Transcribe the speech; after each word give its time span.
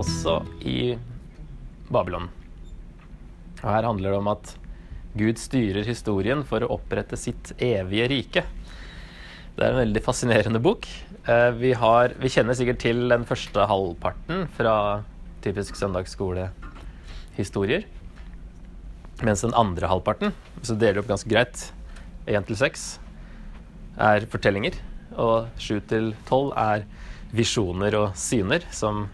også 0.00 0.40
i 0.66 0.96
Babylon. 1.90 2.28
Og 3.60 3.68
her 3.68 3.86
handler 3.86 4.12
det 4.12 4.18
om 4.20 4.30
at 4.32 4.56
Gud 5.18 5.40
styrer 5.42 5.88
historien 5.88 6.44
for 6.46 6.62
å 6.62 6.70
opprette 6.76 7.16
sitt 7.18 7.52
evige 7.58 8.08
rike. 8.12 8.44
Det 9.56 9.66
er 9.66 9.72
en 9.74 9.82
veldig 9.82 10.02
fascinerende 10.04 10.60
bok. 10.62 10.86
Eh, 11.28 11.50
vi, 11.58 11.72
har, 11.76 12.14
vi 12.20 12.28
kjenner 12.32 12.54
sikkert 12.56 12.80
til 12.84 13.08
den 13.10 13.24
første 13.28 13.66
halvparten 13.68 14.46
fra 14.56 14.74
typisk 15.44 15.76
søndagsskolehistorier. 15.76 17.84
Mens 19.26 19.42
den 19.44 19.56
andre 19.58 19.90
halvparten, 19.90 20.32
så 20.64 20.78
deler 20.78 20.94
det 20.96 21.02
opp 21.02 21.10
ganske 21.10 21.28
greit, 21.28 21.66
1 22.30 22.46
til 22.48 22.56
6, 22.56 22.84
er 24.00 24.24
fortellinger. 24.32 24.78
Og 25.20 25.50
7 25.60 25.80
til 25.90 26.14
12 26.30 26.54
er 26.56 26.86
visjoner 27.36 27.94
og 27.98 28.14
syner, 28.18 28.64
som 28.72 29.08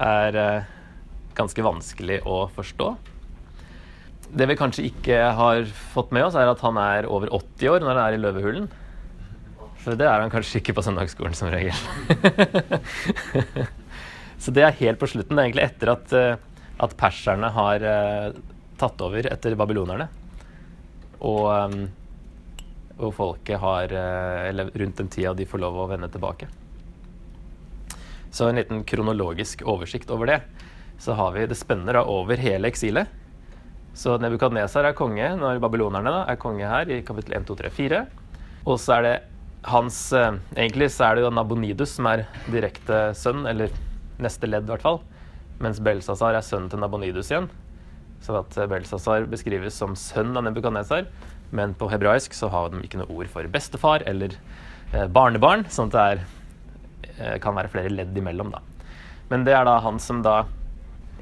er 0.00 0.38
eh, 0.38 0.70
ganske 1.36 1.64
vanskelig 1.64 2.20
å 2.26 2.44
forstå. 2.54 2.94
Det 4.34 4.48
vi 4.50 4.56
kanskje 4.58 4.86
ikke 4.88 5.18
har 5.38 5.66
fått 5.94 6.14
med 6.14 6.26
oss, 6.26 6.38
er 6.38 6.50
at 6.50 6.62
han 6.64 6.78
er 6.80 7.06
over 7.10 7.30
80 7.30 7.70
år 7.70 7.84
når 7.84 7.92
han 7.92 8.02
er 8.04 8.16
i 8.16 8.22
løvehulen. 8.22 8.66
For 9.84 9.98
det 10.00 10.08
er 10.08 10.22
han 10.22 10.32
kanskje 10.32 10.62
ikke 10.62 10.74
på 10.78 10.84
søndagsskolen 10.86 11.36
som 11.36 11.52
regel. 11.52 11.76
Så 14.42 14.52
det 14.54 14.64
er 14.64 14.80
helt 14.80 15.00
på 15.00 15.08
slutten. 15.08 15.36
Det 15.36 15.42
er 15.42 15.48
egentlig 15.48 15.66
etter 15.68 15.92
at, 15.92 16.16
eh, 16.16 16.64
at 16.84 16.96
perserne 16.98 17.52
har 17.54 17.84
uh, 17.84 18.34
tatt 18.80 19.04
over 19.04 19.28
etter 19.30 19.54
babylonerne. 19.56 20.08
Og, 21.24 21.46
og 22.98 23.12
folket 23.16 23.56
har 23.62 23.92
Eller 23.94 24.68
rundt 24.76 24.98
den 24.98 25.08
tida 25.08 25.32
de 25.32 25.46
får 25.48 25.62
lov 25.62 25.78
å 25.80 25.86
vende 25.88 26.10
tilbake. 26.12 26.50
Så 28.34 28.48
en 28.48 28.56
liten 28.58 28.82
kronologisk 28.84 29.62
oversikt 29.62 30.10
over 30.10 30.26
det. 30.26 30.40
Så 30.98 31.14
har 31.14 31.32
vi 31.32 31.46
Det 31.46 31.54
spenner 31.54 31.94
da 31.94 32.02
over 32.02 32.36
hele 32.36 32.66
eksilet. 32.66 33.06
Så 33.94 34.16
Nebukadnesar 34.18 34.88
er 34.88 34.96
konge 34.98 35.28
når 35.38 35.60
babylonerne 35.62 36.10
da, 36.10 36.24
er 36.26 36.40
konge 36.42 36.66
her 36.66 36.90
i 36.90 36.98
kapittel 37.06 37.36
1, 37.38 37.46
2, 37.46 37.56
3, 37.62 37.70
4. 37.70 38.02
Og 38.66 38.80
så 38.82 38.96
er 38.96 39.06
det 39.06 39.14
hans 39.70 40.12
eh, 40.12 40.34
Egentlig 40.56 40.90
så 40.90 41.06
er 41.06 41.14
det 41.14 41.22
jo 41.22 41.30
Nabonidus 41.30 41.94
som 41.94 42.10
er 42.10 42.26
direkte 42.50 43.14
sønn, 43.14 43.46
eller 43.46 43.70
neste 44.18 44.50
ledd 44.50 44.66
i 44.66 44.74
hvert 44.74 44.82
fall. 44.82 45.02
Mens 45.62 45.78
Belsazar 45.78 46.34
er 46.34 46.42
sønnen 46.42 46.72
til 46.72 46.82
Nabonidus 46.82 47.30
igjen. 47.30 47.46
Så 48.18 48.42
at 48.42 48.58
Belsazar 48.66 49.30
beskrives 49.30 49.78
som 49.78 49.94
sønn 49.94 50.34
av 50.34 50.42
Nebukadnesar. 50.42 51.06
Men 51.54 51.78
på 51.78 51.86
hebraisk 51.86 52.34
så 52.34 52.50
har 52.50 52.74
de 52.74 52.82
ikke 52.82 52.98
noe 52.98 53.14
ord 53.14 53.30
for 53.30 53.46
bestefar 53.46 54.02
eller 54.10 54.34
eh, 54.90 55.06
barnebarn. 55.06 55.68
Sånn 55.70 55.94
at 55.94 55.94
det 55.94 56.08
er 56.08 56.26
Eh, 56.26 56.43
kan 57.42 57.54
være 57.54 57.70
flere 57.70 57.92
ledd 57.92 58.16
imellom, 58.18 58.50
da. 58.54 58.60
Men 59.30 59.46
det 59.46 59.54
er 59.56 59.66
da 59.66 59.78
han 59.84 60.00
som 60.02 60.22
da 60.24 60.44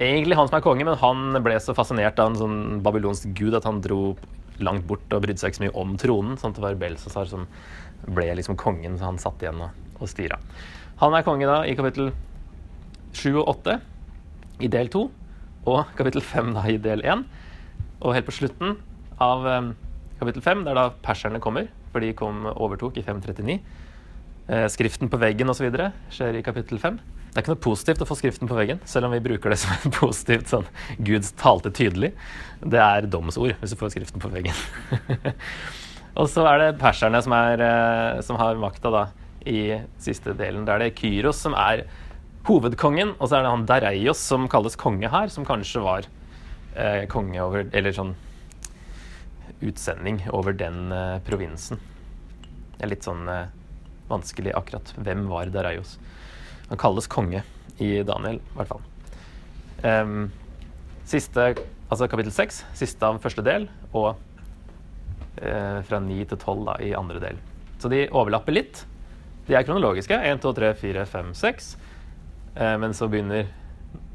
Egentlig 0.01 0.39
han 0.39 0.48
som 0.48 0.57
er 0.57 0.65
konge, 0.65 0.87
men 0.89 0.97
han 0.97 1.37
ble 1.45 1.59
så 1.61 1.75
fascinert 1.77 2.17
av 2.23 2.31
en 2.31 2.39
sånn 2.41 2.61
babylonsk 2.85 3.35
gud 3.37 3.53
at 3.59 3.67
han 3.69 3.83
dro 3.85 4.15
langt 4.65 4.87
bort 4.89 5.13
og 5.13 5.20
brydde 5.20 5.43
seg 5.43 5.53
ikke 5.53 5.59
så 5.59 5.65
mye 5.67 5.75
om 5.83 5.91
tronen. 6.01 6.39
Sånn 6.41 6.55
at 6.55 6.57
det 6.57 6.65
var 6.65 6.79
Belsazar 6.81 7.29
som 7.29 7.45
ble 8.09 8.31
liksom 8.39 8.57
kongen, 8.57 8.97
så 8.97 9.11
han 9.11 9.20
satt 9.20 9.45
igjen 9.45 9.61
og, 9.61 9.77
og 9.98 10.09
styra. 10.09 10.39
Han 11.03 11.13
er 11.13 11.27
konge 11.27 11.51
da 11.51 11.59
i 11.69 11.77
kapittel 11.77 12.09
7 13.13 13.37
og 13.43 13.53
8 13.53 13.77
i 14.65 14.73
del 14.73 14.89
2, 14.97 15.05
og 15.69 15.93
kapittel 16.01 16.25
5 16.25 16.57
da 16.57 16.65
i 16.73 16.81
del 16.89 17.05
1. 17.05 17.29
Og 18.01 18.17
helt 18.17 18.31
på 18.31 18.39
slutten 18.41 18.79
av 19.20 19.45
um, 19.45 19.73
kapittel 20.23 20.41
5, 20.41 20.65
der 20.70 20.81
da 20.81 20.89
perserne 21.05 21.43
kommer, 21.45 21.69
for 21.92 22.01
de 22.01 22.14
kom 22.17 22.47
overtok 22.57 22.97
i 22.97 23.05
539 23.05 23.61
Eh, 23.61 23.92
skriften 24.73 25.08
på 25.08 25.20
veggen 25.23 25.48
osv. 25.53 25.69
skjer 26.11 26.39
i 26.39 26.42
kapittel 26.45 26.80
5. 26.83 26.97
Det 27.33 27.41
er 27.41 27.45
ikke 27.47 27.55
noe 27.55 27.64
positivt 27.64 28.03
å 28.05 28.07
få 28.11 28.17
skriften 28.19 28.48
på 28.51 28.57
veggen, 28.58 28.80
selv 28.85 29.08
om 29.08 29.14
vi 29.14 29.23
bruker 29.25 29.55
det 29.55 29.57
som 29.63 29.73
en 29.73 29.95
positivt 29.97 30.51
sånn 30.53 30.67
Gud 31.01 31.25
talte 31.41 31.73
tydelig. 31.73 32.11
Det 32.61 32.81
er 32.83 33.08
domsord 33.08 33.55
hvis 33.61 33.73
du 33.73 33.79
får 33.81 33.95
skriften 33.95 34.20
på 34.20 34.29
veggen. 34.35 34.58
og 36.20 36.29
så 36.29 36.45
er 36.51 36.61
det 36.61 36.81
perserne 36.83 37.23
som, 37.25 37.33
er, 37.39 37.64
eh, 37.64 38.20
som 38.27 38.36
har 38.36 38.61
makta 38.61 38.92
da 38.92 39.05
i 39.48 39.79
siste 40.02 40.35
delen. 40.36 40.67
Det 40.69 40.77
er 40.77 40.92
Kyros 40.98 41.41
som 41.47 41.57
er 41.57 41.86
hovedkongen, 42.45 43.14
og 43.17 43.31
så 43.31 43.39
er 43.39 43.47
det 43.47 43.55
han 43.55 43.64
Dereios 43.70 44.20
som 44.20 44.45
kalles 44.52 44.77
konge 44.77 45.08
her, 45.08 45.33
som 45.33 45.48
kanskje 45.48 45.86
var 45.86 46.11
eh, 46.77 47.07
konge 47.08 47.41
over 47.41 47.64
Eller 47.73 47.97
sånn 47.97 48.13
utsending 49.63 50.20
over 50.36 50.52
den 50.52 50.92
eh, 50.92 51.17
provinsen. 51.25 51.81
Det 52.77 52.85
er 52.85 52.92
litt 52.92 53.08
sånn 53.08 53.25
eh, 53.31 53.48
vanskelig 54.11 54.55
akkurat. 54.57 54.95
Hvem 54.96 55.27
var 55.30 55.52
Dareios? 55.52 55.96
Han 56.68 56.80
kalles 56.80 57.08
konge 57.11 57.42
i 57.83 57.95
Daniel, 58.07 58.39
i 58.40 58.58
hvert 58.58 58.70
fall. 58.70 58.83
Um, 59.83 60.30
siste, 61.08 61.52
altså 61.89 62.08
kapittel 62.11 62.35
seks, 62.35 62.63
siste 62.79 63.08
av 63.08 63.20
første 63.23 63.45
del, 63.46 63.67
og 63.92 64.14
uh, 64.14 65.79
fra 65.89 66.01
ni 66.02 66.23
til 66.29 66.40
tolv 66.40 66.70
i 66.83 66.92
andre 66.98 67.23
del. 67.23 67.40
Så 67.83 67.90
de 67.92 68.07
overlapper 68.11 68.55
litt. 68.55 68.85
De 69.48 69.57
er 69.58 69.67
kronologiske. 69.67 70.14
1, 70.14 70.42
2, 70.45 70.55
3, 70.61 70.70
4, 70.79 71.07
5, 71.11 71.34
6. 71.40 71.73
Uh, 72.55 72.77
men 72.83 72.95
så 72.95 73.11
begynner 73.11 73.51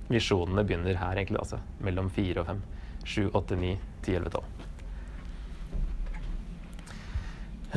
visjonene 0.07 0.63
begynner 0.63 0.95
her, 1.01 1.17
egentlig. 1.19 1.41
altså 1.41 1.59
Mellom 1.83 2.09
4 2.13 2.41
og 2.41 2.47
5. 2.53 2.63
7, 3.07 3.29
8, 3.35 3.59
9, 3.59 3.73
10, 4.03 4.15
11, 4.21 4.29
12. 4.39 4.66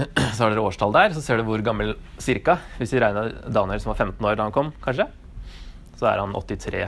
Så 0.35 0.45
har 0.45 0.53
dere 0.53 0.65
årstall 0.65 0.95
der, 0.95 1.15
så 1.17 1.23
ser 1.25 1.41
du 1.41 1.47
hvor 1.49 1.63
gammel 1.65 1.95
cirka. 2.23 2.59
Hvis 2.79 2.95
vi 2.95 3.03
regner 3.03 3.35
Daniel 3.53 3.81
som 3.83 3.93
var 3.93 4.01
15 4.07 4.27
år 4.27 4.39
da 4.39 4.47
han 4.47 4.55
kom, 4.55 4.73
kanskje, 4.85 5.09
så 6.01 6.09
er 6.11 6.23
han 6.23 6.35
83 6.37 6.87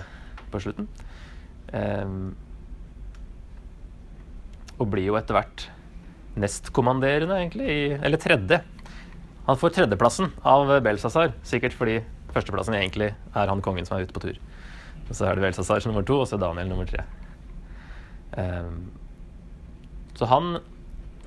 på 0.53 0.61
slutten. 0.63 0.89
Um, 1.73 2.33
og 4.79 4.89
blir 4.93 5.11
jo 5.11 5.19
etter 5.19 5.37
hvert 5.37 5.67
nestkommanderende, 6.41 7.37
egentlig. 7.43 7.69
I, 7.69 7.83
eller 8.01 8.21
tredje. 8.21 8.63
Han 9.49 9.59
får 9.59 9.77
tredjeplassen 9.77 10.33
av 10.49 10.71
Belsazar, 10.85 11.35
sikkert 11.47 11.77
fordi 11.77 11.99
førsteplassen 12.33 12.79
egentlig 12.79 13.11
er 13.13 13.51
han 13.51 13.63
kongen 13.65 13.89
som 13.89 13.99
er 13.99 14.07
ute 14.07 14.17
på 14.17 14.23
tur. 14.25 14.39
Og 15.09 15.13
så 15.13 15.27
er 15.29 15.37
det 15.37 15.45
Belsazar 15.45 15.83
som 15.83 15.93
nummer 15.93 16.07
to, 16.09 16.23
og 16.23 16.29
så 16.31 16.41
Daniel 16.41 16.71
nummer 16.71 16.89
tre. 16.89 17.05
Um, 18.33 18.87
så 20.17 20.29
han 20.31 20.55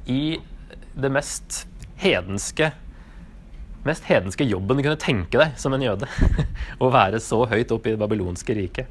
i 0.09 0.37
det 0.95 1.11
mest 1.11 1.65
hedenske 2.01 2.71
mest 3.85 4.07
hedenske 4.09 4.45
jobben 4.47 4.79
du 4.79 4.83
kunne 4.83 5.01
tenke 5.01 5.39
deg 5.39 5.59
som 5.61 5.75
en 5.75 5.83
jøde. 5.85 6.09
Å 6.83 6.89
være 6.93 7.21
så 7.21 7.43
høyt 7.49 7.73
oppe 7.75 7.91
i 7.91 7.93
det 7.93 8.01
babylonske 8.01 8.55
riket. 8.57 8.89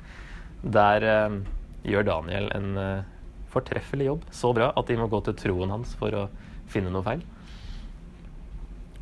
Der 0.62 1.06
eh, 1.10 1.38
gjør 1.91 2.06
Daniel 2.06 2.47
en 2.54 2.78
eh, 2.78 3.06
fortreffelig 3.53 4.09
jobb. 4.09 4.28
Så 4.34 4.53
bra 4.56 4.70
at 4.70 4.91
de 4.91 4.98
må 5.00 5.09
gå 5.10 5.20
til 5.26 5.37
troen 5.41 5.75
hans 5.75 5.97
for 5.98 6.15
å 6.15 6.28
finne 6.70 6.94
noe 6.94 7.04
feil. 7.06 7.25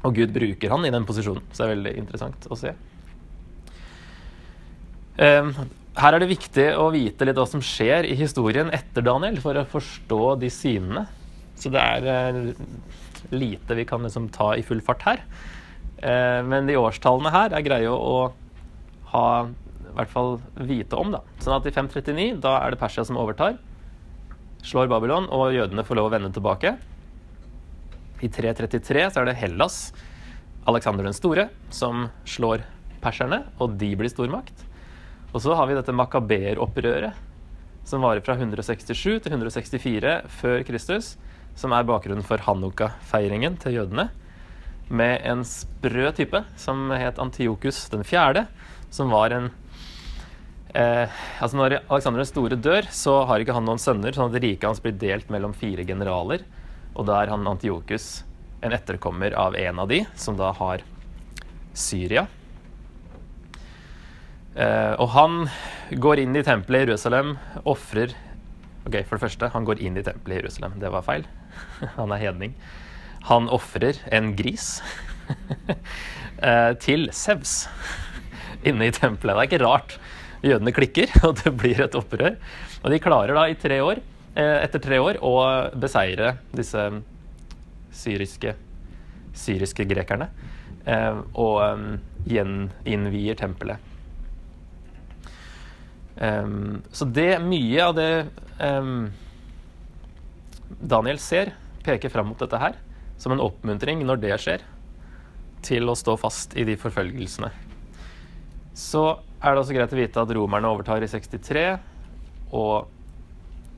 Og 0.03 0.17
Gud 0.17 0.33
bruker 0.35 0.73
han 0.73 0.89
i 0.89 0.91
den 0.91 1.05
posisjonen, 1.07 1.45
så 1.53 1.63
det 1.63 1.69
er 1.69 1.75
veldig 1.77 1.95
interessant 2.01 2.49
å 2.51 2.59
se. 2.59 2.73
Eh, 5.21 5.53
her 6.01 6.17
er 6.17 6.25
det 6.25 6.33
viktig 6.33 6.71
å 6.81 6.89
vite 6.95 7.29
litt 7.29 7.37
hva 7.37 7.45
som 7.47 7.61
skjer 7.63 8.09
i 8.09 8.17
historien 8.17 8.73
etter 8.73 9.05
Daniel, 9.05 9.37
for 9.45 9.61
å 9.61 9.69
forstå 9.69 10.23
de 10.41 10.51
synene. 10.51 11.05
Så 11.61 11.71
det 11.71 11.85
er 11.85 12.09
eh, 12.11 12.55
lite 13.31 13.77
vi 13.79 13.87
kan 13.89 14.03
liksom 14.03 14.29
ta 14.35 14.53
i 14.57 14.65
full 14.67 14.83
fart 14.85 15.05
her. 15.07 15.25
Eh, 16.03 16.41
men 16.47 16.67
de 16.67 16.79
årstallene 16.81 17.33
her 17.35 17.55
er 17.55 17.67
greie 17.67 17.91
å 17.91 18.33
ha 19.13 19.27
i 19.47 19.97
hvert 19.99 20.13
fall 20.13 20.39
vite 20.57 20.97
om. 20.99 21.13
da. 21.13 21.21
Sånn 21.43 21.59
at 21.59 21.69
i 21.69 21.75
539 21.75 22.41
da 22.43 22.57
er 22.63 22.73
det 22.73 22.81
Persia 22.81 23.05
som 23.05 23.21
overtar, 23.21 23.59
slår 24.65 24.89
Babylon, 24.91 25.29
og 25.31 25.53
jødene 25.55 25.85
får 25.85 25.99
lov 25.99 26.09
å 26.09 26.15
vende 26.15 26.33
tilbake. 26.33 26.77
I 28.23 28.31
333 28.31 29.09
så 29.11 29.21
er 29.21 29.29
det 29.29 29.39
Hellas, 29.41 29.91
Aleksander 30.71 31.05
den 31.05 31.17
store, 31.17 31.49
som 31.75 32.07
slår 32.29 32.63
perserne, 33.03 33.43
og 33.59 33.75
de 33.81 33.91
blir 33.99 34.11
stormakt. 34.11 34.55
Og 35.33 35.43
så 35.43 35.57
har 35.59 35.67
vi 35.69 35.75
dette 35.75 35.95
makaberopprøret, 35.97 37.19
som 37.89 38.05
varer 38.05 38.23
fra 38.23 38.37
167 38.39 38.95
til 39.25 39.33
164 39.33 40.15
før 40.31 40.63
Kristus 40.69 41.17
som 41.59 41.75
er 41.75 41.87
bakgrunnen 41.89 42.27
for 42.27 42.43
hanukka-feiringen 42.47 43.59
til 43.63 43.79
jødene. 43.79 44.09
Med 44.93 45.23
en 45.29 45.45
sprø 45.47 46.11
type 46.17 46.43
som 46.61 46.91
het 46.93 47.21
Antiokus 47.23 47.85
den 47.93 48.05
fjerde, 48.05 48.47
som 48.93 49.13
var 49.13 49.33
en 49.33 49.51
eh, 50.75 51.09
altså 51.41 51.57
Når 51.57 51.79
Aleksander 51.87 52.23
den 52.23 52.29
store 52.29 52.59
dør, 52.61 52.89
så 52.91 53.23
har 53.29 53.41
ikke 53.41 53.57
han 53.57 53.65
noen 53.69 53.81
sønner, 53.81 54.13
sånn 54.13 54.33
at 54.33 54.43
riket 54.43 54.69
hans 54.69 54.83
blir 54.85 54.97
delt 54.99 55.33
mellom 55.33 55.55
fire 55.57 55.87
generaler. 55.89 56.45
Og 56.93 57.09
da 57.09 57.23
er 57.23 57.33
han 57.33 57.49
Antiokus 57.49 58.23
en 58.63 58.75
etterkommer 58.77 59.35
av 59.35 59.57
en 59.59 59.81
av 59.83 59.89
de, 59.91 60.03
som 60.15 60.37
da 60.39 60.53
har 60.59 60.85
Syria. 61.73 62.27
Eh, 64.53 64.93
og 65.01 65.09
han 65.15 65.47
går 65.97 66.23
inn 66.23 66.37
i 66.37 66.45
tempelet 66.45 66.85
i 66.85 66.91
Jerusalem, 66.91 67.37
ofrer 67.65 68.13
Ok, 68.83 68.97
For 69.07 69.17
det 69.17 69.23
første, 69.23 69.51
han 69.55 69.67
går 69.67 69.83
inn 69.85 69.99
i 69.99 70.03
tempelet 70.03 70.37
i 70.37 70.41
Jerusalem. 70.41 70.79
Det 70.83 70.91
var 70.91 71.05
feil. 71.07 71.27
Han 71.99 72.15
er 72.15 72.23
hedning. 72.23 72.57
Han 73.29 73.47
ofrer 73.55 74.01
en 74.11 74.33
gris 74.35 74.81
eh, 76.43 76.73
til 76.83 77.07
Sevs 77.15 77.69
inne 78.69 78.89
i 78.89 78.95
tempelet. 78.95 79.37
Det 79.37 79.45
er 79.45 79.51
ikke 79.51 79.63
rart 79.63 79.95
jødene 80.43 80.75
klikker, 80.75 81.15
og 81.23 81.39
det 81.39 81.55
blir 81.55 81.85
et 81.85 81.95
opprør. 81.99 82.35
Og 82.83 82.91
de 82.91 82.99
klarer 83.03 83.39
da 83.39 83.47
i 83.47 83.55
tre 83.55 83.79
år, 83.85 84.03
eh, 84.35 84.57
etter 84.65 84.83
tre 84.83 84.99
år 84.99 85.21
å 85.23 85.37
beseire 85.79 86.35
disse 86.51 86.89
syriske, 87.95 88.57
syriske 89.39 89.87
grekerne. 89.87 90.33
Eh, 90.83 91.23
og 91.39 91.63
gjeninnvier 92.27 93.39
tempelet. 93.39 93.92
Um, 96.17 96.83
så 96.93 97.09
det 97.09 97.41
mye 97.41 97.85
av 97.85 97.97
det 97.97 98.11
um, 98.61 99.07
Daniel 100.81 101.21
ser, 101.23 101.55
peker 101.87 102.13
fram 102.13 102.29
mot 102.31 102.41
dette 102.41 102.61
her 102.61 102.77
som 103.23 103.35
en 103.35 103.43
oppmuntring 103.43 104.03
når 104.07 104.21
det 104.23 104.39
skjer, 104.43 104.65
til 105.63 105.87
å 105.87 105.99
stå 105.99 106.17
fast 106.19 106.57
i 106.59 106.65
de 106.67 106.75
forfølgelsene. 106.79 107.53
Så 108.75 109.05
er 109.43 109.55
det 109.55 109.63
også 109.63 109.77
greit 109.77 109.95
å 109.95 109.99
vite 109.99 110.25
at 110.25 110.35
romerne 110.35 110.71
overtar 110.73 111.05
i 111.05 111.11
63, 111.11 111.65
og, 112.59 112.89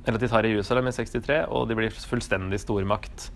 eller 0.06 0.22
de 0.22 0.30
tar 0.32 0.46
i 0.48 0.54
Jerusalem 0.54 0.88
i 0.88 0.94
63, 0.96 1.42
og 1.52 1.68
de 1.68 1.76
blir 1.76 2.04
fullstendig 2.08 2.62
stormakt 2.62 3.28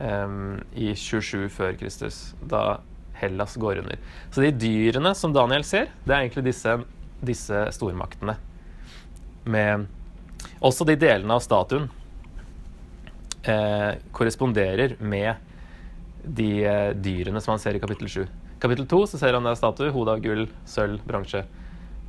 um, 0.00 0.58
i 0.74 0.90
27 0.96 1.46
før 1.54 1.78
Kristus, 1.78 2.32
da 2.42 2.80
Hellas 3.18 3.56
går 3.58 3.82
under. 3.84 3.98
Så 4.34 4.42
de 4.42 4.52
dyrene 4.54 5.14
som 5.18 5.34
Daniel 5.34 5.66
ser, 5.66 5.92
det 6.04 6.14
er 6.14 6.24
egentlig 6.24 6.48
disse, 6.50 6.80
disse 7.24 7.66
stormaktene. 7.74 8.36
Med 9.48 9.86
også 10.62 10.86
de 10.86 10.96
delene 10.98 11.34
av 11.34 11.42
statuen 11.42 11.88
eh, 13.42 13.98
korresponderer 14.14 14.96
med 15.00 15.34
de 16.24 16.50
eh, 16.66 16.90
dyrene 16.94 17.40
som 17.42 17.54
han 17.54 17.62
ser 17.62 17.78
i 17.78 17.82
kapittel 17.82 18.10
7. 18.10 18.22
Kapittel 18.58 18.88
2 18.90 19.02
så 19.12 19.20
ser 19.20 19.36
han 19.36 19.46
det 19.46 19.54
er 19.54 19.60
statue, 19.60 19.92
hode 19.94 20.14
av 20.16 20.22
gull, 20.22 20.46
sølv, 20.68 20.98
bronse, 21.06 21.44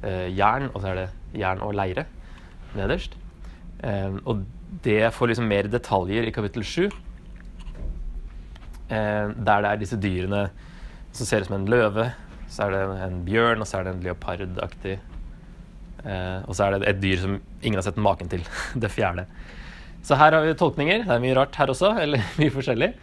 eh, 0.02 0.28
jern, 0.34 0.70
og 0.74 0.82
så 0.82 0.92
er 0.92 1.04
det 1.04 1.10
jern 1.38 1.62
og 1.66 1.76
leire 1.78 2.08
nederst. 2.78 3.16
Eh, 3.86 4.18
og 4.26 4.44
det 4.86 5.14
får 5.16 5.32
liksom 5.32 5.50
mer 5.50 5.70
detaljer 5.70 6.26
i 6.28 6.34
kapittel 6.34 6.66
7, 6.66 6.90
eh, 8.90 9.30
der 9.36 9.62
det 9.62 9.70
er 9.70 9.84
disse 9.84 10.00
dyrene 10.02 10.48
som 11.12 11.26
ser 11.26 11.44
ut 11.44 11.52
som 11.52 11.60
en 11.60 11.70
løve, 11.70 12.10
så 12.50 12.66
er 12.66 12.74
det 12.74 12.82
en 13.06 13.22
bjørn, 13.28 13.62
og 13.62 13.70
så 13.70 13.80
er 13.80 13.86
det 13.86 13.94
en 13.94 14.04
leopardaktig 14.08 14.96
eh, 14.98 16.40
Og 16.48 16.56
så 16.58 16.66
er 16.66 16.76
det 16.76 16.90
et 16.90 17.02
dyr 17.04 17.22
som 17.22 17.36
ingen 17.62 17.78
har 17.78 17.86
sett 17.86 18.00
maken 18.02 18.32
til. 18.32 18.46
det 18.82 18.92
fjerde. 18.94 19.28
Så 20.06 20.18
her 20.18 20.34
har 20.34 20.46
vi 20.46 20.56
tolkninger. 20.58 21.06
Det 21.06 21.14
er 21.14 21.24
mye 21.24 21.38
rart 21.38 21.60
her 21.60 21.70
også, 21.70 21.94
eller 22.04 22.26
mye 22.40 22.54
forskjellig. 22.56 22.94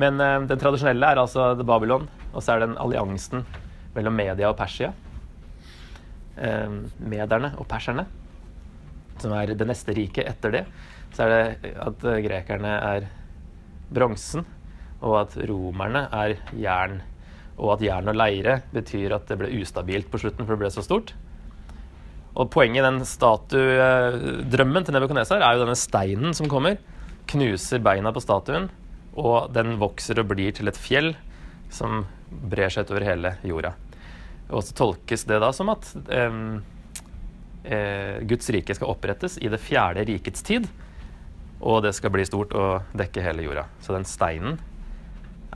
Men 0.00 0.22
eh, 0.24 0.38
den 0.48 0.62
tradisjonelle 0.62 1.12
er 1.12 1.20
altså 1.20 1.52
The 1.58 1.66
Babylon, 1.66 2.08
og 2.32 2.40
så 2.40 2.54
er 2.54 2.64
den 2.64 2.78
alliansen 2.80 3.44
mellom 3.96 4.16
Media 4.16 4.48
og 4.48 4.56
Persia. 4.56 4.94
Eh, 6.40 6.78
mederne 7.04 7.52
og 7.60 7.68
perserne, 7.68 8.06
som 9.20 9.36
er 9.36 9.52
det 9.52 9.68
neste 9.68 9.92
riket 9.96 10.30
etter 10.30 10.56
det. 10.56 10.64
Så 11.12 11.26
er 11.26 11.34
det 11.34 11.74
at 11.82 12.04
grekerne 12.24 12.72
er 12.94 13.10
bronsen, 13.92 14.46
og 15.02 15.16
at 15.24 15.36
romerne 15.50 16.06
er 16.14 16.38
jern. 16.56 17.00
Og 17.58 17.74
at 17.74 17.84
jern 17.84 18.08
og 18.12 18.16
leire 18.16 18.60
betyr 18.74 19.16
at 19.16 19.26
det 19.28 19.38
ble 19.40 19.50
ustabilt 19.60 20.10
på 20.12 20.20
slutten, 20.22 20.46
for 20.46 20.54
det 20.54 20.62
ble 20.62 20.72
så 20.74 20.84
stort. 20.84 21.14
Og 22.38 22.50
poenget 22.52 22.80
i 22.82 22.86
den 22.86 23.00
statuedrømmen 23.06 24.86
til 24.86 24.94
Nebukadnesar 24.94 25.42
er 25.42 25.56
jo 25.56 25.64
denne 25.64 25.78
steinen 25.78 26.36
som 26.36 26.48
kommer, 26.50 26.78
knuser 27.30 27.82
beina 27.82 28.12
på 28.14 28.22
statuen, 28.22 28.68
og 29.18 29.50
den 29.54 29.74
vokser 29.80 30.20
og 30.22 30.30
blir 30.30 30.54
til 30.54 30.70
et 30.70 30.78
fjell 30.78 31.14
som 31.74 32.04
brer 32.30 32.70
seg 32.70 32.86
utover 32.86 33.06
hele 33.06 33.34
jorda. 33.46 33.74
Og 34.50 34.62
så 34.66 34.74
tolkes 34.78 35.26
det 35.30 35.40
da 35.42 35.50
som 35.54 35.70
at 35.72 35.90
eh, 36.10 36.38
Guds 38.30 38.50
rike 38.54 38.74
skal 38.78 38.90
opprettes 38.90 39.38
i 39.42 39.50
det 39.50 39.60
fjerde 39.62 40.06
rikets 40.08 40.46
tid, 40.46 40.66
og 41.60 41.82
det 41.84 41.92
skal 41.98 42.12
bli 42.14 42.24
stort 42.26 42.54
og 42.56 42.96
dekke 42.96 43.22
hele 43.24 43.44
jorda. 43.44 43.66
Så 43.82 43.94
den 43.94 44.06
steinen 44.08 44.58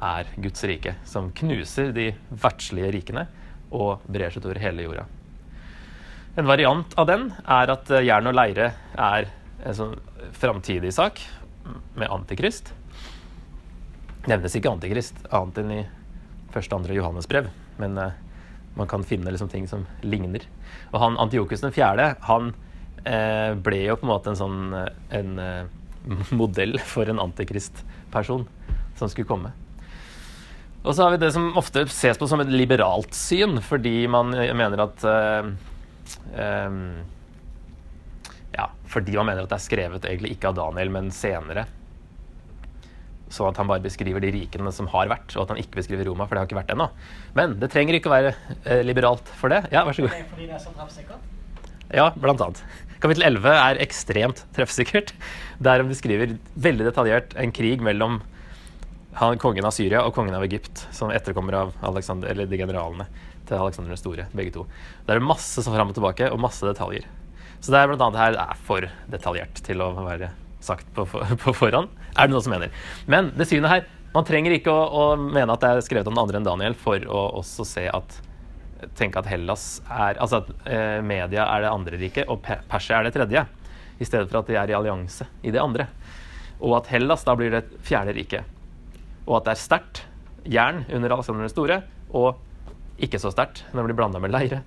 er 0.03 0.31
Guds 0.37 0.65
rike, 0.67 0.97
som 1.07 1.31
knuser 1.37 1.93
de 1.95 2.11
verdslige 2.31 2.93
rikene 2.95 3.27
og 3.75 4.05
brer 4.07 4.33
seg 4.33 4.43
utover 4.43 4.61
hele 4.63 4.87
jorda. 4.87 5.07
En 6.35 6.49
variant 6.51 6.97
av 6.99 7.07
den 7.07 7.29
er 7.47 7.71
at 7.75 7.91
eh, 7.95 8.07
jern 8.09 8.31
og 8.31 8.35
leire 8.35 8.73
er 8.99 9.29
en 9.65 9.77
sånn 9.77 9.95
framtidig 10.35 10.91
sak 10.95 11.21
med 11.95 12.11
antikrist. 12.11 12.73
Nevnes 14.27 14.57
ikke 14.57 14.73
antikrist 14.73 15.21
annet 15.31 15.61
enn 15.63 15.73
i 15.77 15.83
første 16.55 16.77
andre 16.77 16.97
Johannes 16.97 17.29
brev, 17.31 17.49
men 17.81 17.99
uh, 17.99 18.13
man 18.79 18.91
kan 18.91 19.05
finne 19.07 19.31
liksom 19.31 19.51
ting 19.53 19.67
som 19.71 19.87
ligner. 20.03 20.45
Og 20.93 21.01
han 21.03 21.19
Antiokus 21.23 21.63
fjerde, 21.75 22.15
han 22.27 22.53
eh, 23.05 23.55
ble 23.55 23.85
jo 23.85 23.99
på 23.99 24.07
en 24.07 24.13
måte 24.13 24.33
en 24.33 24.39
sånn 24.39 24.75
en, 24.75 25.39
eh, 25.39 25.67
modell 26.41 26.79
for 26.83 27.09
en 27.11 27.23
antikristperson 27.23 28.47
som 28.99 29.11
skulle 29.11 29.31
komme. 29.31 29.53
Og 30.85 30.93
så 30.93 31.07
har 31.07 31.15
vi 31.15 31.23
det 31.23 31.33
som 31.33 31.55
ofte 31.57 31.87
ses 31.89 32.19
på 32.21 32.29
som 32.29 32.43
et 32.45 32.53
liberalt 32.53 33.17
syn, 33.17 33.57
fordi 33.65 34.05
man 34.11 34.35
mener 34.37 34.85
at 34.85 35.07
Um, 36.35 37.05
ja, 38.55 38.69
fordi 38.91 39.17
man 39.17 39.31
mener 39.31 39.45
at 39.45 39.51
det 39.51 39.59
er 39.59 39.65
skrevet 39.65 40.07
egentlig 40.09 40.37
ikke 40.37 40.53
av 40.53 40.59
Daniel, 40.59 40.93
men 40.95 41.11
senere. 41.15 41.67
Sånn 43.33 43.51
at 43.51 43.59
han 43.59 43.71
bare 43.71 43.83
beskriver 43.83 44.23
de 44.23 44.31
rikene 44.35 44.71
som 44.75 44.89
har 44.93 45.11
vært, 45.11 45.33
og 45.35 45.47
at 45.47 45.55
han 45.55 45.63
ikke 45.63 45.81
beskriver 45.81 46.07
Roma, 46.07 46.29
for 46.29 46.37
det 46.37 46.45
har 46.45 46.51
ikke 46.51 46.61
vært 46.61 46.75
ennå. 46.77 46.89
Men 47.39 47.57
det 47.63 47.73
trenger 47.73 47.99
ikke 47.99 48.13
å 48.13 48.15
være 48.15 48.35
eh, 48.63 48.85
liberalt 48.87 49.33
for 49.41 49.51
det. 49.51 49.65
Ja, 49.75 49.83
vær 49.87 49.97
så 49.97 50.07
god. 50.07 50.15
Fordi 50.35 50.51
det 50.51 50.59
er 50.59 50.63
så 50.63 50.75
treffsikkert? 50.77 51.33
Ja, 51.95 52.07
blant 52.17 52.45
annet. 52.45 52.63
Kapittel 53.03 53.27
11 53.27 53.57
er 53.57 53.81
ekstremt 53.85 54.45
treffsikkert. 54.57 55.13
Der 55.65 55.83
han 55.83 55.91
beskriver 55.91 56.37
veldig 56.55 56.87
detaljert 56.87 57.35
en 57.41 57.53
krig 57.55 57.83
mellom 57.85 58.23
han, 59.15 59.39
kongen 59.39 59.67
av 59.67 59.75
Syria 59.77 60.03
og 60.07 60.15
kongen 60.17 60.35
av 60.35 60.45
Egypt, 60.47 60.87
som 60.95 61.13
etterkommer 61.15 61.57
av 61.59 61.75
Alexander, 61.87 62.31
eller 62.33 62.49
de 62.51 62.59
generalene 62.59 63.07
til 63.47 63.61
Alexander 63.61 63.93
den 63.93 64.01
store, 64.01 64.27
begge 64.35 64.55
to. 64.55 64.65
Det 65.07 65.15
er 65.15 65.23
masse 65.23 65.63
som 65.63 65.75
fram 65.75 65.93
og 65.93 65.99
tilbake, 65.99 66.31
og 66.33 66.41
masse 66.43 66.67
detaljer. 66.67 67.07
Så 67.61 67.73
det 67.73 67.81
er 67.81 67.91
blant 67.91 68.03
annet 68.05 68.21
her 68.21 68.39
er 68.43 68.65
for 68.67 68.87
detaljert 69.11 69.61
til 69.65 69.81
å 69.85 69.93
være 69.97 70.33
sagt 70.65 70.89
på, 70.97 71.07
på 71.45 71.55
forhånd. 71.57 71.93
Er 72.15 72.29
det 72.29 72.35
noen 72.35 72.45
som 72.45 72.55
mener. 72.55 72.75
Men 73.11 73.33
det 73.37 73.49
synet 73.51 73.73
her 73.73 73.91
Man 74.15 74.23
trenger 74.23 74.53
ikke 74.55 74.71
å, 74.71 74.83
å, 74.95 75.05
mene 75.19 75.51
at 75.57 75.63
det 75.65 75.69
er 75.75 75.81
skrevet 75.83 76.07
om 76.07 76.15
den 76.15 76.21
andre 76.23 76.39
enn 76.39 76.45
Daniel 76.47 76.77
for 76.79 77.03
å 77.03 77.23
også 77.41 77.65
se 77.67 77.83
at 77.91 78.13
tenke 78.95 79.19
at 79.19 79.27
Hellas 79.27 79.81
er 79.91 80.21
Altså 80.23 80.39
at 80.39 80.53
eh, 80.71 81.01
media 81.03 81.49
er 81.51 81.65
det 81.65 81.73
andre 81.73 81.99
riket, 81.99 82.29
og 82.31 82.39
Persia 82.45 83.01
er 83.01 83.09
det 83.09 83.15
tredje. 83.17 83.43
I 83.99 84.07
stedet 84.07 84.29
for 84.29 84.39
at 84.39 84.53
de 84.53 84.59
er 84.61 84.71
i 84.71 84.77
allianse 84.79 85.27
i 85.43 85.51
det 85.51 85.59
andre. 85.59 85.89
Og 86.61 86.77
at 86.79 86.93
Hellas 86.93 87.27
da 87.27 87.35
blir 87.39 87.51
det 87.57 87.65
fjerde 87.83 88.15
riket. 88.15 88.55
Og 89.25 89.39
at 89.39 89.47
det 89.47 89.55
er 89.55 89.63
sterkt 89.63 90.03
jern 90.45 90.83
under 90.93 91.15
Alexander 91.17 91.47
den 91.47 91.53
store, 91.53 91.81
og 92.15 92.41
ikke 93.03 93.19
så 93.21 93.33
sterkt 93.35 93.65
når 93.73 93.83
det 93.83 93.87
blir 93.91 94.01
blanda 94.03 94.21
med 94.23 94.35
leire 94.35 94.61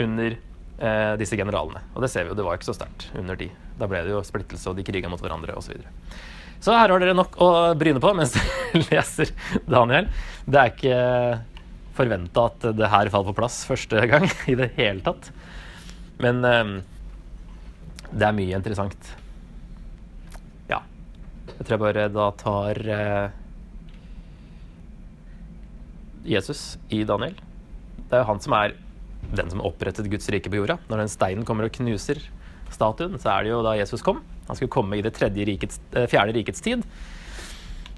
under 0.00 0.36
eh, 0.36 1.14
disse 1.20 1.38
generalene. 1.38 1.82
Og 1.94 2.04
det 2.04 2.10
ser 2.12 2.26
vi 2.26 2.32
jo, 2.32 2.38
det 2.38 2.46
var 2.46 2.58
ikke 2.58 2.70
så 2.70 2.76
sterkt 2.76 3.08
under 3.18 3.38
de. 3.38 3.48
Da 3.78 3.88
ble 3.90 4.04
det 4.04 4.12
jo 4.14 4.22
splittelse, 4.26 4.68
og 4.70 4.78
de 4.78 4.86
kriga 4.86 5.10
mot 5.12 5.22
hverandre 5.22 5.56
osv. 5.58 5.72
Så, 5.72 5.78
videre. 5.78 6.20
så 6.62 6.76
her 6.76 6.92
har 6.92 7.02
dere 7.02 7.16
nok 7.16 7.38
å 7.42 7.50
bryne 7.78 8.02
på 8.02 8.12
mens 8.18 8.36
dere 8.36 8.84
leser 8.90 9.32
Daniel. 9.66 10.10
Det 10.44 10.60
er 10.60 10.74
ikke 10.74 11.00
forventa 11.96 12.46
at 12.48 12.70
det 12.76 12.88
her 12.88 13.10
faller 13.12 13.32
på 13.32 13.40
plass 13.42 13.62
første 13.68 14.06
gang 14.08 14.28
i 14.52 14.56
det 14.58 14.72
hele 14.78 15.04
tatt. 15.04 15.32
Men 16.22 16.44
eh, 16.46 16.72
det 18.12 18.28
er 18.28 18.36
mye 18.36 18.58
interessant. 18.58 19.12
Ja. 20.70 20.82
Jeg 21.56 21.64
tror 21.64 21.76
jeg 21.76 21.84
bare 21.86 22.10
da 22.12 22.32
tar 22.38 22.80
eh, 22.86 23.38
Jesus 26.24 26.76
i 26.92 27.02
Daniel. 27.08 27.34
Det 28.08 28.16
er 28.16 28.22
jo 28.22 28.30
han 28.30 28.42
som 28.42 28.54
er 28.58 28.76
den 29.32 29.50
som 29.50 29.62
opprettet 29.64 30.10
Guds 30.12 30.28
rike 30.32 30.50
på 30.50 30.60
jorda. 30.60 30.78
Når 30.90 31.04
den 31.04 31.12
steinen 31.12 31.46
kommer 31.48 31.68
og 31.68 31.74
knuser 31.76 32.20
statuen, 32.72 33.18
så 33.20 33.34
er 33.34 33.44
det 33.44 33.52
jo 33.52 33.62
da 33.64 33.76
Jesus 33.78 34.04
kom. 34.04 34.22
Han 34.48 34.58
skulle 34.58 34.72
komme 34.72 34.98
i 34.98 35.04
det 35.04 35.14
rikets, 35.20 35.80
eh, 35.92 36.08
fjerde 36.10 36.34
rikets 36.36 36.60
tid. 36.60 36.82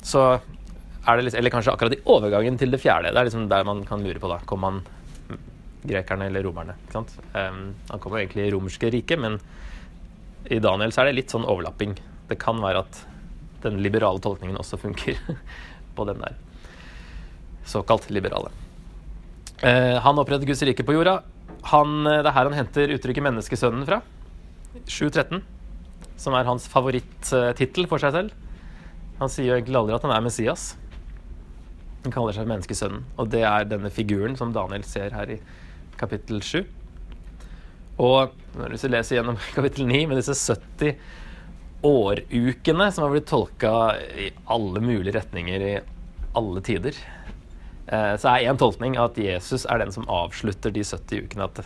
Så 0.03 0.41
er 1.07 1.17
det 1.17 1.25
liksom, 1.25 1.39
Eller 1.39 1.51
kanskje 1.51 1.73
akkurat 1.73 1.93
i 1.93 2.03
overgangen 2.05 2.59
til 2.59 2.71
det 2.71 2.81
fjerde. 2.81 3.13
Det 3.13 3.19
er 3.19 3.25
liksom 3.25 3.49
der 3.49 3.65
man 3.65 3.85
kan 3.85 4.03
lure 4.03 4.19
på, 4.19 4.29
da. 4.29 4.39
Kom 4.47 4.63
han 4.63 4.83
grekerne 5.85 6.27
eller 6.27 6.43
romerne? 6.43 6.77
Ikke 6.85 6.93
sant? 6.93 7.13
Um, 7.35 7.75
han 7.91 8.01
kom 8.01 8.13
jo 8.13 8.19
egentlig 8.19 8.47
i 8.47 8.53
romerske 8.55 8.91
riket, 8.91 9.21
men 9.21 9.39
i 10.51 10.59
Daniel 10.59 10.93
så 10.93 11.03
er 11.03 11.11
det 11.11 11.19
litt 11.19 11.31
sånn 11.31 11.45
overlapping. 11.45 11.97
Det 12.29 12.39
kan 12.41 12.61
være 12.61 12.85
at 12.85 13.07
den 13.65 13.83
liberale 13.83 14.21
tolkningen 14.21 14.57
også 14.61 14.81
funker 14.81 15.19
på 15.97 16.05
den 16.09 16.21
der. 16.21 16.37
Såkalt 17.65 18.11
liberale. 18.11 18.53
Eh, 19.63 19.97
han 20.03 20.19
opprettet 20.19 20.49
Guds 20.49 20.63
rike 20.67 20.85
på 20.85 20.97
jorda. 20.97 21.23
Han, 21.71 22.07
eh, 22.07 22.21
det 22.23 22.29
er 22.29 22.37
her 22.37 22.51
han 22.51 22.59
henter 22.59 22.95
uttrykket 22.97 23.25
'menneskesønnen' 23.25 23.87
fra. 23.89 24.03
7.13, 24.87 25.43
som 26.17 26.35
er 26.35 26.45
hans 26.45 26.67
favorittittel 26.69 27.87
for 27.89 27.99
seg 27.99 28.13
selv. 28.13 28.33
Han 29.21 29.31
sier 29.31 29.47
jo 29.47 29.57
egentlig 29.57 29.79
aldri 29.79 29.95
at 29.95 30.03
han 30.03 30.13
er 30.13 30.21
Messias. 30.21 30.77
Han 32.05 32.13
kaller 32.13 32.33
seg 32.37 32.49
menneskesønnen. 32.51 33.05
Og 33.17 33.31
det 33.31 33.45
er 33.49 33.65
denne 33.65 33.91
figuren 33.91 34.37
som 34.37 34.53
Daniel 34.53 34.85
ser 34.85 35.11
her 35.11 35.31
i 35.31 35.41
kapittel 35.97 36.43
7. 36.43 36.67
Og 38.03 38.35
hvis 38.59 38.85
vi 38.85 38.91
leser 38.91 39.17
gjennom 39.21 39.39
kapittel 39.57 39.87
9 39.87 40.07
med 40.11 40.21
disse 40.21 40.35
70 40.35 40.99
årukene 41.85 42.93
som 42.93 43.05
har 43.05 43.13
blitt 43.13 43.29
tolka 43.29 43.75
i 44.19 44.31
alle 44.51 44.81
mulige 44.81 45.15
retninger 45.19 45.61
i 45.61 45.75
alle 46.35 46.63
tider, 46.65 46.97
så 47.91 48.31
er 48.31 48.47
én 48.49 48.59
tolkning 48.61 48.97
at 48.97 49.19
Jesus 49.21 49.67
er 49.69 49.83
den 49.83 49.93
som 49.93 50.09
avslutter 50.09 50.73
de 50.73 50.85
70 50.85 51.27
ukene. 51.27 51.49
At 51.51 51.65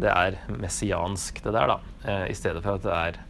det 0.00 0.08
er 0.08 0.38
messiansk, 0.48 1.42
det 1.44 1.52
der, 1.52 1.74
da. 1.74 1.78
Eh, 2.08 2.30
I 2.30 2.34
stedet 2.34 2.62
for 2.64 2.78
at 2.78 2.86
det 2.86 2.92
er 2.92 3.20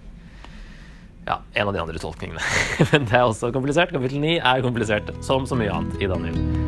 ja, 1.27 1.39
en 1.55 1.69
av 1.69 1.75
de 1.75 1.83
andre 1.83 2.03
tolkningene. 2.03 2.43
Men 2.93 3.07
det 3.07 3.19
er 3.19 3.27
også 3.27 3.53
komplisert. 3.55 3.95
Kapittel 3.95 4.23
9 4.23 4.37
er 4.39 4.67
komplisert, 4.67 5.15
som 5.25 5.47
så 5.47 5.59
mye 5.59 5.73
annet 5.75 6.03
i 6.03 6.11
Daniel. 6.11 6.62